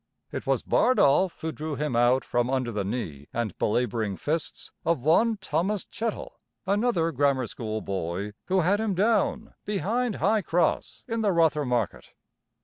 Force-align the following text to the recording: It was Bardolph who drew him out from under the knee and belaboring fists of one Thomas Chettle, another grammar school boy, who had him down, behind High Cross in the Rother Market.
It 0.31 0.47
was 0.47 0.63
Bardolph 0.63 1.41
who 1.41 1.51
drew 1.51 1.75
him 1.75 1.95
out 1.95 2.25
from 2.25 2.49
under 2.49 2.71
the 2.71 2.83
knee 2.83 3.27
and 3.31 3.55
belaboring 3.59 4.17
fists 4.17 4.71
of 4.83 4.97
one 5.03 5.37
Thomas 5.37 5.85
Chettle, 5.91 6.39
another 6.65 7.11
grammar 7.11 7.45
school 7.45 7.81
boy, 7.81 8.31
who 8.47 8.61
had 8.61 8.79
him 8.79 8.95
down, 8.95 9.53
behind 9.63 10.15
High 10.15 10.41
Cross 10.41 11.03
in 11.07 11.21
the 11.21 11.31
Rother 11.31 11.65
Market. 11.65 12.15